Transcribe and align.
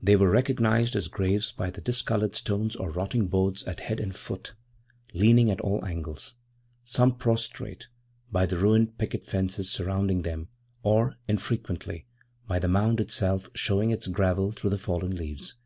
They 0.00 0.14
were 0.14 0.30
recognized 0.30 0.94
as 0.94 1.08
graves 1.08 1.50
by 1.50 1.70
the 1.70 1.80
discoloured 1.80 2.36
stones 2.36 2.76
or 2.76 2.88
rotting 2.88 3.26
boards 3.26 3.64
at 3.64 3.80
head 3.80 3.98
and 3.98 4.14
foot, 4.14 4.54
leaning 5.12 5.50
at 5.50 5.60
all 5.60 5.84
angles, 5.84 6.36
some 6.84 7.16
prostrate; 7.16 7.88
by 8.30 8.46
the 8.46 8.58
ruined 8.58 8.96
picket 8.96 9.24
fences 9.26 9.68
surrounding 9.68 10.22
them; 10.22 10.46
or, 10.84 11.16
infrequently, 11.26 12.06
by 12.46 12.60
the 12.60 12.68
mound 12.68 13.00
itself 13.00 13.50
showing 13.52 13.90
its 13.90 14.06
gravel 14.06 14.52
through 14.52 14.70
the 14.70 14.78
fallen 14.78 15.16
leaves. 15.16 15.56